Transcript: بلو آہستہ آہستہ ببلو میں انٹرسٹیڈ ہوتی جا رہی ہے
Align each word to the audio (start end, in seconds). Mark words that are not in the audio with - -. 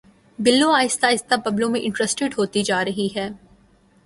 بلو 0.39 0.69
آہستہ 0.71 1.05
آہستہ 1.05 1.35
ببلو 1.45 1.69
میں 1.69 1.81
انٹرسٹیڈ 1.83 2.33
ہوتی 2.37 2.63
جا 2.63 2.83
رہی 2.85 3.07
ہے 3.15 3.29